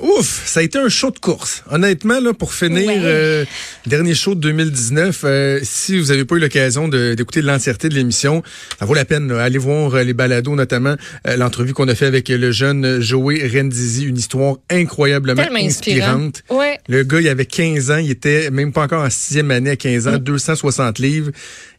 [0.00, 1.62] Ouf, ça a été un show de course.
[1.70, 3.00] Honnêtement, là, pour finir, Ouais.
[3.04, 3.44] euh,
[3.86, 8.42] dernier show de 2019, euh, si vous n'avez pas eu l'occasion d'écouter l'entièreté de l'émission,
[8.78, 9.28] ça vaut la peine.
[9.32, 9.42] là.
[9.42, 13.48] Allez voir euh, les balados, notamment euh, l'entrevue qu'on a fait avec le jeune Joey
[13.48, 16.06] Rendizi, une histoire incroyablement Tellement inspirant.
[16.26, 16.42] inspirante.
[16.50, 16.78] Ouais.
[16.88, 19.76] Le gars, il avait 15 ans, il était même pas encore en sixième année à
[19.76, 20.08] 15 Mm.
[20.14, 21.30] ans, 260 livres.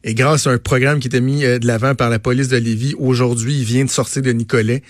[0.04, 2.58] Et grâce à un programme qui était mis euh, de l'avant par la police de
[2.58, 4.84] Lévis, aujourd'hui, il vient de sortir de Nicolet.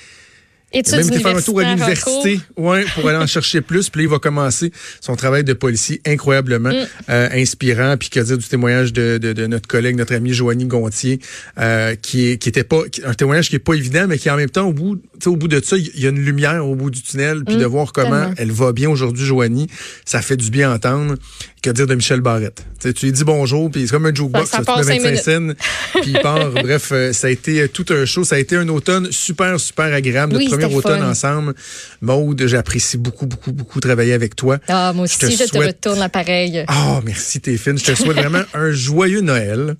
[0.79, 3.89] Études même été faire un tour à l'université ouais, pour aller en chercher plus.
[3.89, 6.87] Puis là, il va commencer son travail de policier incroyablement Mm.
[7.09, 7.95] euh, inspirant.
[7.97, 11.19] Puis que dire du témoignage de, de, de notre collègue, notre ami Joanie Gontier,
[11.59, 14.29] euh, qui, est, qui était pas qui- un témoignage qui est pas évident, mais qui
[14.29, 16.75] en même temps, au bout, au bout de ça, il y a une lumière au
[16.75, 17.43] bout du tunnel.
[17.45, 18.33] Puis Mm, de voir comment tellement.
[18.37, 19.67] elle va bien aujourd'hui, Joanie,
[20.05, 21.15] ça fait du bien entendre.
[21.61, 22.63] Que dire de Michel Barrette?
[22.79, 24.93] Tu lui dis bonjour, puis c'est comme un jukebox, Ça- ça là, tu passe mets
[24.99, 25.55] cinq 25 scènes,
[26.01, 26.51] puis il part.
[26.51, 28.23] Bref, euh, ça a été euh, tout un show.
[28.23, 30.33] Ça a été un automne super, super agréable.
[30.33, 31.09] Notre Oui, premier automne fun.
[31.09, 31.55] ensemble.
[32.01, 34.59] Maude, j'apprécie beaucoup, beaucoup, beaucoup travailler avec toi.
[34.67, 36.63] Ah, moi Je te aussi, je te, retourne l'appareil.
[36.69, 37.77] Oh, merci, t'es fine.
[37.79, 39.75] Je te souhaite vraiment un joyeux Noël.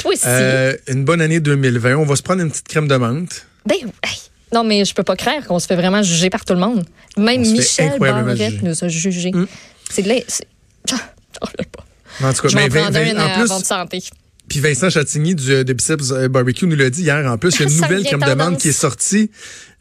[0.00, 0.22] Toi aussi.
[0.26, 1.94] Euh, une bonne année 2020.
[1.96, 3.46] On va se prendre une petite crème de menthe.
[3.66, 4.18] Ben, hey.
[4.52, 6.84] Non, mais je peux pas croire qu'on se fait vraiment juger par tout le monde.
[7.16, 9.32] Même On Michel Barrette nous a jugés.
[9.90, 10.14] C'est de la...
[11.40, 12.26] Ah, pas.
[12.26, 14.02] En tout cas, Je mais Vin- un en plus, avant de santé.
[14.48, 17.30] Puis Vincent Chatigny du, euh, de Biceps euh, Barbecue nous l'a dit hier.
[17.30, 18.62] En plus, il y a une nouvelle revient crème de menthe tendance.
[18.62, 19.30] qui est sortie.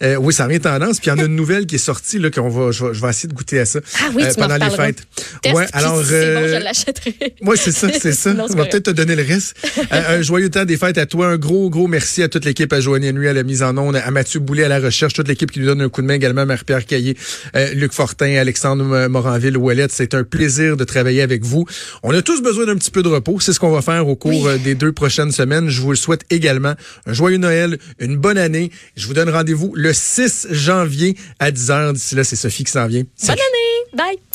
[0.03, 0.99] Euh, oui, ça revient tendance.
[0.99, 2.93] Puis il y en a une nouvelle qui est sortie là qu'on va, je vais,
[2.93, 5.03] je vais essayer de goûter à ça Ah oui, euh, tu pendant les fêtes.
[5.51, 6.03] Ouais, alors.
[6.05, 7.15] c'est bon, euh, je l'achèterai.
[7.41, 8.33] Oui, c'est ça, c'est ça.
[8.33, 9.55] Non, On va peut-être te donner le reste.
[9.93, 11.27] Euh, un joyeux temps des fêtes à toi.
[11.27, 13.95] Un gros, gros merci à toute l'équipe, à Joanie Nuit à la mise en onde,
[13.95, 16.15] à Mathieu Boulet à la recherche, toute l'équipe qui nous donne un coup de main
[16.15, 17.15] également, Marie-Pierre Caillé,
[17.55, 19.91] euh, Luc Fortin, Alexandre Moranville, Ouellette.
[19.93, 21.65] C'est un plaisir de travailler avec vous.
[22.03, 23.39] On a tous besoin d'un petit peu de repos.
[23.39, 24.56] C'est ce qu'on va faire au cours Oui.
[24.59, 25.69] Des deux prochaines semaines.
[25.69, 26.73] Je vous le souhaite également.
[27.05, 28.71] Un joyeux Noël, une bonne année.
[28.95, 31.93] Je vous donne rendez-vous le 6 janvier à 10h.
[31.93, 33.03] D'ici là, c'est Sophie qui s'en vient.
[33.21, 33.93] Bonne année!
[33.93, 34.17] Bye!